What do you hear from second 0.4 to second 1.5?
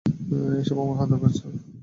এসব আমার হাতের পাঁচ।